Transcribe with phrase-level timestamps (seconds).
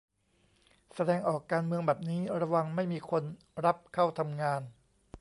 [0.95, 3.23] แสดงออกการเมืองแบบนี้ระวังไม่มีคน
[3.65, 4.61] รับเข้าทำงาน